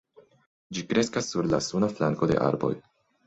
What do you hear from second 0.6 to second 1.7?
Ĝi kreskas sur la